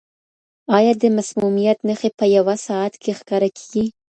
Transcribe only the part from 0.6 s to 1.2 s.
آیا د